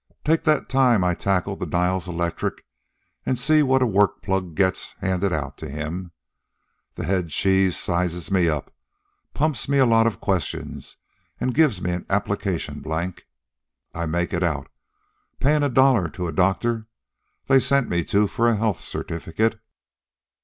[0.25, 2.65] "Take that time I tackled the Niles Electric
[3.23, 6.11] an' see what a work plug gets handed out to him.
[6.95, 8.73] The Head Cheese sizes me up,
[9.35, 10.97] pumps me a lot of questions,
[11.39, 13.27] an' gives me an application blank.
[13.93, 14.69] I make it out,
[15.39, 16.87] payin' a dollar to a doctor
[17.45, 19.61] they sent me to for a health certificate.